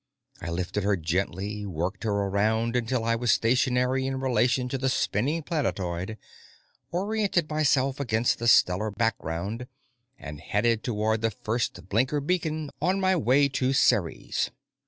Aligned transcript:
I 0.41 0.49
lifted 0.49 0.83
her 0.83 0.95
gently, 0.97 1.63
worked 1.63 2.05
her 2.05 2.11
around 2.11 2.75
until 2.75 3.03
I 3.03 3.15
was 3.15 3.31
stationary 3.31 4.07
in 4.07 4.19
relation 4.19 4.67
to 4.69 4.79
the 4.79 4.89
spinning 4.89 5.43
planetoid, 5.43 6.17
oriented 6.91 7.47
myself 7.51 7.99
against 7.99 8.39
the 8.39 8.47
stellar 8.47 8.89
background, 8.89 9.67
and 10.17 10.39
headed 10.41 10.83
toward 10.83 11.21
the 11.21 11.29
first 11.29 11.87
blinker 11.87 12.19
beacon 12.19 12.71
on 12.81 12.99
my 12.99 13.15
way 13.15 13.47
to 13.49 13.73
Ceres. 13.73 14.49